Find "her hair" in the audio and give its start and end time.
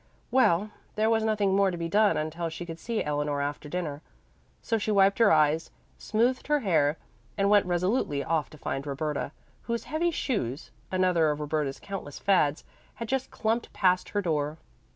6.47-6.97